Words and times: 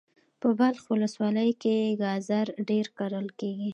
په 0.41 0.49
بلخ 0.59 0.83
ولسوالی 0.93 1.49
کی 1.61 1.75
ګازر 2.01 2.47
ډیر 2.69 2.85
کرل 2.97 3.27
کیږي. 3.39 3.69